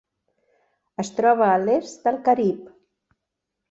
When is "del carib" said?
2.11-2.77